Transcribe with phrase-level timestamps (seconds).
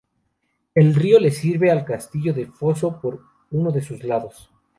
[0.73, 4.49] El río le sirve al castillo de foso por uno de sus lados.